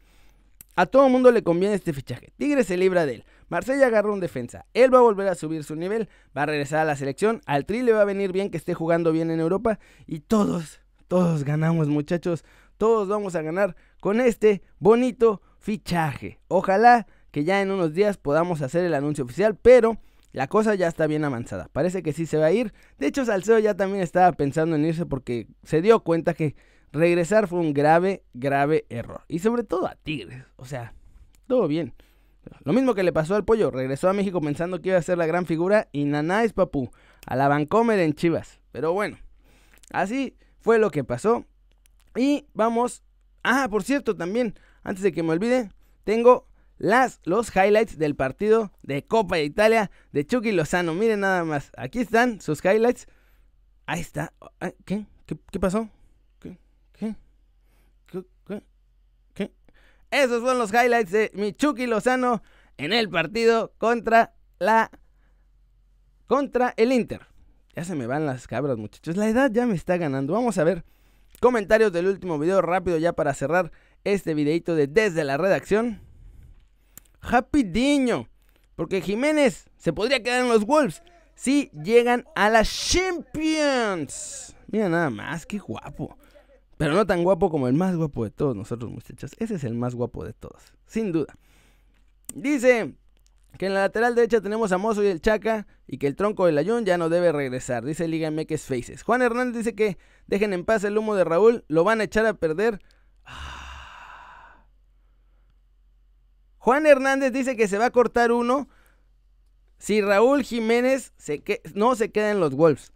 a 0.77 0.87
todo 0.87 1.09
mundo 1.09 1.31
le 1.31 1.45
conviene 1.45 1.75
este 1.75 1.93
fichaje. 1.93 2.33
Tigre 2.37 2.65
se 2.65 2.77
libra 2.77 3.07
de 3.07 3.17
él. 3.17 3.25
Marsella 3.49 3.87
agarra 3.87 4.11
un 4.11 4.21
defensa. 4.21 4.67
Él 4.75 4.93
va 4.93 4.99
a 4.99 5.03
volver 5.03 5.29
a 5.29 5.37
subir 5.37 5.63
su 5.63 5.77
nivel. 5.77 6.09
Va 6.37 6.43
a 6.43 6.47
regresar 6.47 6.81
a 6.81 6.85
la 6.85 6.97
selección. 6.97 7.41
Al 7.47 7.65
Tri 7.65 7.83
le 7.83 7.93
va 7.93 8.03
a 8.03 8.07
venir 8.07 8.33
bien 8.33 8.51
que 8.51 8.57
esté 8.57 8.75
jugando 8.75 9.13
bien 9.13 9.31
en 9.31 9.39
Europa. 9.39 9.79
Y 10.07 10.21
todos, 10.21 10.81
todos 11.07 11.45
ganamos, 11.45 11.89
muchachos 11.89 12.45
todos 12.77 13.09
vamos 13.09 13.35
a 13.35 13.43
ganar 13.43 13.77
con 14.01 14.21
este 14.21 14.63
bonito 14.79 15.43
fichaje. 15.59 16.41
Ojalá 16.49 17.07
que 17.31 17.45
ya 17.45 17.61
en 17.63 17.71
unos 17.71 17.95
días 17.95 18.17
podamos 18.17 18.63
hacer 18.63 18.85
el 18.85 18.95
anuncio 18.95 19.25
oficial, 19.25 19.57
pero 19.61 19.99
la 20.33 20.49
cosa 20.49 20.75
ya 20.75 20.89
está 20.89 21.07
bien 21.07 21.25
avanzada. 21.25 21.69
Parece 21.73 22.03
que 22.03 22.13
sí 22.13 22.27
se 22.27 22.39
va 22.39 22.47
a 22.47 22.53
ir. 22.53 22.73
De 22.99 23.07
hecho, 23.07 23.25
Salcedo 23.25 23.59
ya 23.61 23.75
también 23.75 24.03
estaba 24.03 24.33
pensando 24.33 24.77
en 24.77 24.85
irse 24.85 25.07
porque 25.07 25.47
se 25.63 25.81
dio 25.81 26.01
cuenta 26.01 26.35
que 26.35 26.57
regresar 26.93 27.49
fue 27.49 27.61
un 27.61 27.73
grave, 27.73 28.25
grave 28.35 28.85
error. 28.89 29.23
Y 29.29 29.39
sobre 29.39 29.63
todo 29.63 29.87
a 29.87 29.95
Tigres. 29.95 30.45
O 30.57 30.65
sea, 30.65 30.95
todo 31.47 31.69
bien. 31.69 31.95
Lo 32.65 32.73
mismo 32.73 32.95
que 32.95 33.05
le 33.05 33.13
pasó 33.13 33.37
al 33.37 33.45
pollo. 33.45 33.71
Regresó 33.71 34.09
a 34.09 34.13
México 34.13 34.41
pensando 34.41 34.81
que 34.81 34.91
iba 34.91 34.99
a 34.99 35.03
ser 35.03 35.19
la 35.19 35.27
gran 35.27 35.47
figura. 35.47 35.89
Y 35.93 36.05
Naná 36.05 36.43
es 36.45 36.53
papú. 36.53 36.91
A 37.27 37.37
la 37.37 37.47
Vancomer 37.49 38.01
en 38.01 38.15
Chivas. 38.15 38.61
Pero 38.73 38.93
bueno, 38.93 39.19
así 39.93 40.37
fue 40.59 40.79
lo 40.79 40.91
que 40.91 41.05
pasó. 41.05 41.45
Y 42.17 42.47
vamos. 42.55 43.03
Ah, 43.43 43.69
por 43.71 43.83
cierto, 43.83 44.17
también, 44.17 44.59
antes 44.83 45.03
de 45.03 45.13
que 45.13 45.23
me 45.23 45.33
olvide, 45.33 45.71
tengo 46.05 46.47
las, 46.79 47.21
los 47.25 47.55
highlights 47.55 47.99
del 47.99 48.17
partido 48.17 48.73
de 48.83 49.05
Copa 49.05 49.37
de 49.37 49.45
Italia 49.45 49.91
de 50.13 50.27
Chucky 50.27 50.53
Lozano. 50.53 50.95
Miren 50.95 51.21
nada 51.21 51.45
más. 51.45 51.71
Aquí 51.77 52.01
están 52.01 52.41
sus 52.41 52.65
highlights. 52.65 53.07
Ahí 53.87 54.01
está. 54.01 54.33
¿Qué? 54.85 55.07
¿Qué, 55.27 55.61
pasó? 55.61 55.89
¿Qué? 56.41 56.59
¿Qué? 56.93 57.17
¿Qué? 58.07 58.63
¿Qué? 59.35 59.53
Esos 60.11 60.43
son 60.43 60.59
los 60.59 60.73
highlights 60.73 61.11
de 61.11 61.31
mi 61.35 61.53
Chucky 61.53 61.87
Lozano 61.87 62.43
en 62.77 62.93
el 62.93 63.09
partido 63.09 63.73
contra 63.79 64.35
la. 64.59 64.91
contra 66.27 66.75
el 66.77 66.93
Inter. 66.93 67.27
Ya 67.75 67.85
se 67.85 67.95
me 67.95 68.07
van 68.07 68.27
las 68.27 68.47
cabras, 68.47 68.79
muchachos. 68.79 69.17
La 69.17 69.29
edad 69.29 69.51
ya 69.53 69.67
me 69.67 69.75
está 69.75 69.97
ganando. 69.97 70.33
Vamos 70.33 70.59
a 70.59 70.65
ver 70.65 70.85
comentarios 71.45 71.93
del 71.93 72.07
último 72.07 72.39
video 72.39 72.63
rápido 72.63 72.97
ya 72.97 73.13
para 73.13 73.35
cerrar 73.35 73.71
este 74.03 74.33
videito 74.33 74.75
de 74.75 74.87
desde 74.87 75.25
la 75.25 75.37
redacción. 75.37 76.01
Diño 77.53 78.31
Porque 78.77 79.03
Jiménez 79.03 79.67
se 79.77 79.93
podría 79.93 80.23
quedar 80.23 80.41
en 80.41 80.49
los 80.49 80.65
Wolves 80.65 81.03
si 81.35 81.71
llegan 81.73 82.25
a 82.35 82.49
las 82.49 82.71
Champions. 82.89 84.57
Mira 84.69 84.89
nada 84.89 85.11
más, 85.11 85.45
qué 85.45 85.59
guapo. 85.59 86.17
Pero 86.79 86.95
no 86.95 87.07
tan 87.07 87.23
guapo 87.23 87.51
como 87.51 87.69
el 87.69 87.75
más 87.75 87.95
guapo 87.95 88.25
de 88.25 88.31
todos 88.31 88.57
nosotros, 88.57 88.91
muchachos. 88.91 89.33
Ese 89.39 89.57
es 89.57 89.65
el 89.65 89.75
más 89.75 89.95
guapo 89.95 90.25
de 90.25 90.33
todos, 90.33 90.73
sin 90.87 91.13
duda. 91.13 91.37
Dice 92.35 92.95
que 93.59 93.67
en 93.67 93.75
la 93.75 93.81
lateral 93.81 94.15
derecha 94.15 94.41
tenemos 94.41 94.73
a 94.73 94.79
Mozo 94.79 95.03
y 95.03 95.07
el 95.07 95.21
Chaca 95.21 95.67
y 95.87 95.99
que 95.99 96.07
el 96.07 96.17
tronco 96.17 96.47
del 96.47 96.59
Ayun 96.59 96.85
ya 96.85 96.99
no 96.99 97.09
debe 97.09 97.33
regresar, 97.33 97.85
dice 97.85 98.09
Liga 98.09 98.31
MX 98.31 98.63
Faces. 98.63 99.03
Juan 99.03 99.23
Hernández 99.23 99.59
dice 99.59 99.75
que 99.75 99.99
dejen 100.27 100.53
en 100.53 100.65
paz 100.65 100.85
el 100.85 100.99
humo 100.99 101.15
de 101.15 101.25
Raúl, 101.25 101.65
lo 101.69 101.85
van 101.85 102.01
a 102.01 102.05
echar 102.05 102.27
a 102.27 102.35
perder. 102.35 102.81
Ah. 103.25 103.65
Juan 106.59 106.87
Hernández 106.87 107.31
dice 107.31 107.57
que 107.57 107.69
se 107.69 107.77
va 107.77 107.87
a 107.87 107.91
cortar 107.91 108.33
uno 108.33 108.69
si 109.77 110.01
Raúl 110.01 110.45
Jiménez 110.45 111.13
se 111.19 111.43
no 111.75 111.95
se 111.95 112.11
queda 112.11 112.31
en 112.31 112.41
los 112.41 112.55
Wolves. 112.55 112.93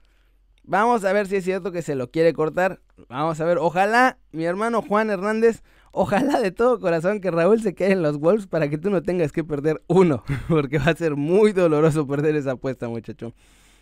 Vamos 0.62 1.04
a 1.04 1.12
ver 1.12 1.26
si 1.26 1.36
es 1.36 1.44
cierto 1.44 1.70
que 1.70 1.82
se 1.82 1.94
lo 1.94 2.10
quiere 2.10 2.32
cortar. 2.32 2.80
Vamos 3.08 3.40
a 3.40 3.44
ver, 3.44 3.58
ojalá 3.58 4.18
mi 4.32 4.44
hermano 4.44 4.80
Juan 4.80 5.10
Hernández 5.10 5.62
Ojalá 5.92 6.40
de 6.40 6.50
todo 6.50 6.80
corazón 6.80 7.20
que 7.20 7.30
Raúl 7.30 7.60
se 7.62 7.74
quede 7.74 7.92
en 7.92 8.02
los 8.02 8.18
Wolves 8.18 8.46
para 8.46 8.68
que 8.68 8.78
tú 8.78 8.90
no 8.90 9.02
tengas 9.02 9.32
que 9.32 9.44
perder 9.44 9.82
uno, 9.86 10.22
porque 10.48 10.78
va 10.78 10.90
a 10.90 10.96
ser 10.96 11.16
muy 11.16 11.52
doloroso 11.52 12.06
perder 12.06 12.36
esa 12.36 12.52
apuesta, 12.52 12.88
muchacho. 12.88 13.34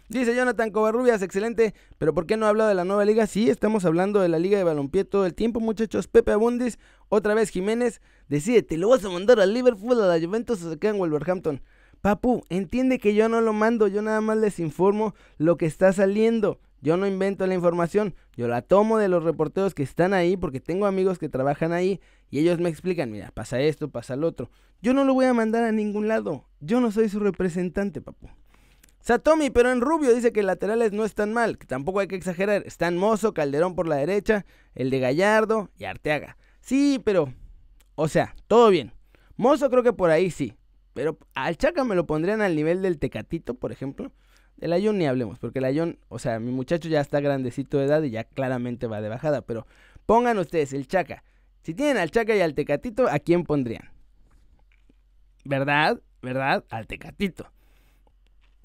Dice 0.08 0.36
Jonathan 0.36 0.70
Covarrubias, 0.70 1.20
excelente, 1.22 1.74
pero 1.98 2.14
¿por 2.14 2.26
qué 2.26 2.36
no 2.36 2.46
habla 2.46 2.68
de 2.68 2.74
la 2.74 2.84
nueva 2.84 3.04
liga? 3.04 3.26
Sí, 3.26 3.50
estamos 3.50 3.84
hablando 3.84 4.20
de 4.20 4.28
la 4.28 4.38
liga 4.38 4.56
de 4.56 4.62
balompié 4.62 5.04
todo 5.04 5.26
el 5.26 5.34
tiempo, 5.34 5.58
muchachos. 5.58 6.06
Pepe 6.06 6.30
Abundis, 6.30 6.78
otra 7.08 7.34
vez 7.34 7.50
Jiménez, 7.50 8.00
decide, 8.28 8.64
lo 8.76 8.90
vas 8.90 9.04
a 9.04 9.10
mandar 9.10 9.40
al 9.40 9.52
Liverpool, 9.52 10.00
a 10.00 10.06
la 10.06 10.24
Juventus 10.24 10.62
o 10.62 10.70
se 10.70 10.78
queda 10.78 10.92
en 10.92 10.98
Wolverhampton? 10.98 11.60
Papu, 12.02 12.44
entiende 12.50 13.00
que 13.00 13.16
yo 13.16 13.28
no 13.28 13.40
lo 13.40 13.52
mando, 13.52 13.88
yo 13.88 14.00
nada 14.00 14.20
más 14.20 14.36
les 14.36 14.60
informo 14.60 15.16
lo 15.38 15.56
que 15.56 15.66
está 15.66 15.92
saliendo. 15.92 16.60
Yo 16.80 16.96
no 16.96 17.06
invento 17.06 17.46
la 17.46 17.54
información, 17.54 18.14
yo 18.36 18.48
la 18.48 18.62
tomo 18.62 18.98
de 18.98 19.08
los 19.08 19.24
reporteros 19.24 19.74
que 19.74 19.82
están 19.82 20.14
ahí 20.14 20.36
porque 20.36 20.60
tengo 20.60 20.86
amigos 20.86 21.18
que 21.18 21.28
trabajan 21.28 21.72
ahí 21.72 22.00
y 22.30 22.38
ellos 22.38 22.58
me 22.58 22.68
explican, 22.68 23.10
mira, 23.10 23.30
pasa 23.32 23.60
esto, 23.60 23.88
pasa 23.88 24.16
lo 24.16 24.28
otro. 24.28 24.50
Yo 24.82 24.92
no 24.92 25.04
lo 25.04 25.14
voy 25.14 25.24
a 25.26 25.34
mandar 25.34 25.64
a 25.64 25.72
ningún 25.72 26.06
lado, 26.08 26.44
yo 26.60 26.80
no 26.80 26.90
soy 26.90 27.08
su 27.08 27.18
representante, 27.18 28.00
papu. 28.00 28.28
Satomi, 29.06 29.50
pero 29.50 29.70
en 29.70 29.80
rubio 29.80 30.12
dice 30.12 30.32
que 30.32 30.42
laterales 30.42 30.92
no 30.92 31.04
están 31.04 31.32
mal, 31.32 31.58
que 31.58 31.66
tampoco 31.66 32.00
hay 32.00 32.08
que 32.08 32.16
exagerar. 32.16 32.64
Están 32.66 32.96
Mozo, 32.96 33.34
Calderón 33.34 33.76
por 33.76 33.86
la 33.86 33.94
derecha, 33.94 34.44
el 34.74 34.90
de 34.90 34.98
Gallardo 34.98 35.70
y 35.78 35.84
Arteaga. 35.84 36.36
Sí, 36.60 37.00
pero, 37.04 37.32
o 37.94 38.08
sea, 38.08 38.34
todo 38.48 38.68
bien. 38.68 38.92
Mozo 39.36 39.70
creo 39.70 39.84
que 39.84 39.92
por 39.92 40.10
ahí 40.10 40.32
sí, 40.32 40.56
pero 40.92 41.18
al 41.34 41.56
Chaca 41.56 41.84
me 41.84 41.94
lo 41.94 42.04
pondrían 42.04 42.40
al 42.40 42.56
nivel 42.56 42.82
del 42.82 42.98
Tecatito, 42.98 43.54
por 43.54 43.70
ejemplo. 43.70 44.10
El 44.58 44.72
Ayón 44.72 44.98
ni 44.98 45.06
hablemos, 45.06 45.38
porque 45.38 45.58
el 45.58 45.66
Ayón, 45.66 45.98
o 46.08 46.18
sea, 46.18 46.40
mi 46.40 46.50
muchacho 46.50 46.88
ya 46.88 47.00
está 47.00 47.20
grandecito 47.20 47.78
de 47.78 47.84
edad 47.84 48.02
y 48.02 48.10
ya 48.10 48.24
claramente 48.24 48.86
va 48.86 49.00
de 49.00 49.08
bajada, 49.08 49.42
pero 49.42 49.66
pongan 50.06 50.38
ustedes 50.38 50.72
el 50.72 50.86
Chaca. 50.86 51.22
Si 51.62 51.74
tienen 51.74 51.98
al 51.98 52.10
Chaca 52.10 52.34
y 52.34 52.40
al 52.40 52.54
Tecatito, 52.54 53.08
¿a 53.08 53.18
quién 53.18 53.44
pondrían? 53.44 53.90
¿Verdad? 55.44 56.00
¿Verdad? 56.22 56.64
Al 56.70 56.86
Tecatito. 56.86 57.50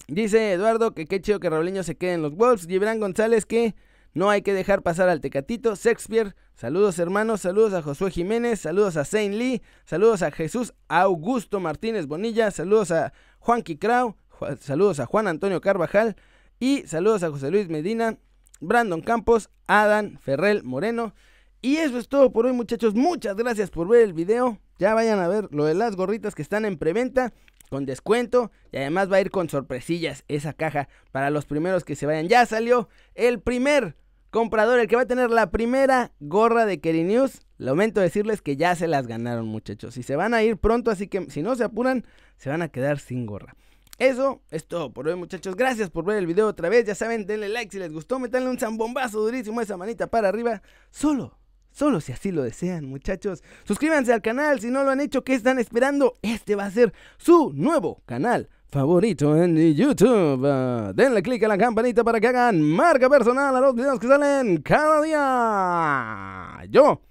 Dice 0.07 0.53
Eduardo 0.53 0.93
que 0.93 1.05
qué 1.05 1.21
chido 1.21 1.39
que 1.39 1.49
Raulinho 1.49 1.83
se 1.83 1.95
quede 1.95 2.13
en 2.13 2.21
los 2.21 2.35
Wolves. 2.35 2.67
Gibran 2.67 2.99
González 2.99 3.45
que 3.45 3.75
no 4.13 4.29
hay 4.29 4.41
que 4.41 4.53
dejar 4.53 4.81
pasar 4.81 5.09
al 5.09 5.21
Tecatito. 5.21 5.75
Shakespeare, 5.75 6.35
saludos 6.53 6.99
hermanos, 6.99 7.41
saludos 7.41 7.73
a 7.73 7.81
Josué 7.81 8.11
Jiménez, 8.11 8.59
saludos 8.59 8.97
a 8.97 9.05
Saint 9.05 9.35
Lee, 9.35 9.61
saludos 9.85 10.21
a 10.21 10.31
Jesús 10.31 10.73
Augusto 10.89 11.59
Martínez 11.59 12.07
Bonilla, 12.07 12.51
saludos 12.51 12.91
a 12.91 13.13
Juanqui 13.39 13.77
Krau, 13.77 14.17
saludos 14.59 14.99
a 14.99 15.05
Juan 15.05 15.27
Antonio 15.27 15.61
Carvajal 15.61 16.15
y 16.59 16.83
saludos 16.87 17.23
a 17.23 17.29
José 17.29 17.51
Luis 17.51 17.69
Medina, 17.69 18.17
Brandon 18.59 19.01
Campos, 19.01 19.49
Adán 19.67 20.19
Ferrell 20.21 20.63
Moreno. 20.63 21.13
Y 21.61 21.77
eso 21.77 21.97
es 21.97 22.07
todo 22.07 22.31
por 22.31 22.45
hoy 22.45 22.53
muchachos, 22.53 22.95
muchas 22.95 23.35
gracias 23.35 23.69
por 23.69 23.87
ver 23.87 24.01
el 24.01 24.13
video. 24.13 24.59
Ya 24.79 24.93
vayan 24.93 25.19
a 25.19 25.27
ver 25.27 25.47
lo 25.51 25.65
de 25.65 25.75
las 25.75 25.95
gorritas 25.95 26.33
que 26.33 26.41
están 26.41 26.65
en 26.65 26.77
preventa 26.77 27.33
con 27.69 27.85
descuento 27.85 28.51
y 28.71 28.77
además 28.77 29.11
va 29.11 29.17
a 29.17 29.21
ir 29.21 29.31
con 29.31 29.47
sorpresillas 29.47 30.25
esa 30.27 30.53
caja 30.53 30.89
para 31.11 31.29
los 31.29 31.45
primeros 31.45 31.85
que 31.85 31.95
se 31.95 32.05
vayan. 32.05 32.27
Ya 32.27 32.45
salió 32.45 32.89
el 33.15 33.39
primer 33.39 33.95
comprador, 34.31 34.79
el 34.79 34.87
que 34.87 34.95
va 34.95 35.03
a 35.03 35.07
tener 35.07 35.29
la 35.29 35.51
primera 35.51 36.11
gorra 36.19 36.65
de 36.65 36.79
Keri 36.79 37.03
News. 37.03 37.41
Lamento 37.57 38.01
decirles 38.01 38.41
que 38.41 38.57
ya 38.57 38.75
se 38.75 38.87
las 38.87 39.05
ganaron 39.05 39.47
muchachos 39.47 39.97
y 39.97 40.03
se 40.03 40.15
van 40.15 40.33
a 40.33 40.41
ir 40.41 40.57
pronto, 40.57 40.89
así 40.89 41.07
que 41.07 41.29
si 41.29 41.43
no 41.43 41.55
se 41.55 41.63
apuran, 41.63 42.05
se 42.37 42.49
van 42.49 42.61
a 42.61 42.69
quedar 42.69 42.99
sin 42.99 43.25
gorra. 43.25 43.55
Eso 44.01 44.41
es 44.49 44.65
todo 44.65 44.91
por 44.91 45.07
hoy, 45.07 45.15
muchachos. 45.15 45.55
Gracias 45.55 45.91
por 45.91 46.03
ver 46.03 46.17
el 46.17 46.25
video 46.25 46.47
otra 46.47 46.69
vez. 46.69 46.85
Ya 46.85 46.95
saben, 46.95 47.27
denle 47.27 47.49
like 47.49 47.71
si 47.71 47.77
les 47.77 47.93
gustó. 47.93 48.17
Metanle 48.17 48.49
un 48.49 48.57
zambombazo 48.57 49.19
durísimo 49.19 49.61
esa 49.61 49.77
manita 49.77 50.07
para 50.07 50.27
arriba. 50.29 50.63
Solo, 50.89 51.37
solo 51.69 52.01
si 52.01 52.11
así 52.11 52.31
lo 52.31 52.41
desean, 52.41 52.85
muchachos. 52.85 53.43
Suscríbanse 53.63 54.11
al 54.11 54.23
canal 54.23 54.59
si 54.59 54.71
no 54.71 54.83
lo 54.83 54.89
han 54.89 55.01
hecho. 55.01 55.23
¿Qué 55.23 55.35
están 55.35 55.59
esperando? 55.59 56.15
Este 56.23 56.55
va 56.55 56.65
a 56.65 56.71
ser 56.71 56.91
su 57.19 57.51
nuevo 57.53 58.01
canal 58.07 58.49
favorito 58.71 59.37
en 59.37 59.55
YouTube. 59.75 60.95
denle 60.95 61.21
click 61.21 61.43
a 61.43 61.49
la 61.49 61.59
campanita 61.59 62.03
para 62.03 62.19
que 62.19 62.25
hagan 62.25 62.59
marca 62.59 63.07
personal 63.07 63.55
a 63.55 63.61
los 63.61 63.75
videos 63.75 63.99
que 63.99 64.07
salen 64.07 64.63
cada 64.63 64.99
día. 65.03 66.67
Yo, 66.71 67.03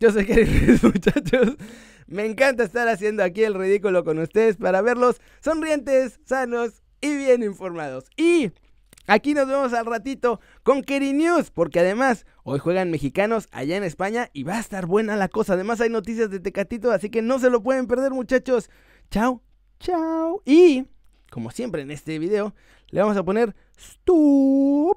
yo 0.00 0.12
sé 0.12 0.26
que 0.26 0.44
muchachos. 0.82 1.56
Me 2.06 2.24
encanta 2.24 2.64
estar 2.64 2.88
haciendo 2.88 3.22
aquí 3.22 3.44
el 3.44 3.54
ridículo 3.54 4.02
con 4.02 4.18
ustedes 4.18 4.56
para 4.56 4.80
verlos 4.80 5.20
sonrientes, 5.40 6.20
sanos 6.24 6.82
y 7.02 7.16
bien 7.16 7.42
informados. 7.42 8.06
Y 8.16 8.50
aquí 9.06 9.34
nos 9.34 9.46
vemos 9.46 9.74
al 9.74 9.84
ratito 9.84 10.40
con 10.62 10.82
Keri 10.82 11.12
News, 11.12 11.50
porque 11.50 11.80
además 11.80 12.24
hoy 12.44 12.60
juegan 12.60 12.90
mexicanos 12.90 13.48
allá 13.52 13.76
en 13.76 13.84
España 13.84 14.30
y 14.32 14.44
va 14.44 14.56
a 14.56 14.60
estar 14.60 14.86
buena 14.86 15.16
la 15.16 15.28
cosa. 15.28 15.52
Además 15.52 15.82
hay 15.82 15.90
noticias 15.90 16.30
de 16.30 16.40
Tecatito, 16.40 16.92
así 16.92 17.10
que 17.10 17.20
no 17.20 17.38
se 17.38 17.50
lo 17.50 17.62
pueden 17.62 17.86
perder 17.86 18.12
muchachos. 18.12 18.70
Chao, 19.10 19.42
chao. 19.78 20.42
Y, 20.46 20.86
como 21.30 21.50
siempre 21.50 21.82
en 21.82 21.90
este 21.90 22.18
video, 22.18 22.54
le 22.88 23.02
vamos 23.02 23.18
a 23.18 23.22
poner 23.22 23.54
stop 23.76 24.96